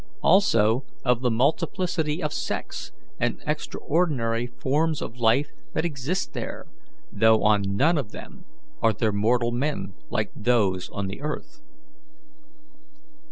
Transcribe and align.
Also 0.23 0.83
of 1.05 1.21
the 1.21 1.29
multiplicity 1.29 2.23
of 2.23 2.33
sex 2.33 2.91
and 3.19 3.39
extraordinary 3.45 4.47
forms 4.47 4.99
of 4.99 5.19
life 5.19 5.51
that 5.73 5.85
exist 5.85 6.33
there, 6.33 6.65
though 7.11 7.43
on 7.43 7.61
none 7.77 7.99
of 7.99 8.11
them 8.11 8.43
are 8.81 8.93
there 8.93 9.11
mortal 9.11 9.51
men 9.51 9.93
like 10.09 10.31
those 10.35 10.89
on 10.89 11.05
the 11.05 11.21
earth. 11.21 11.61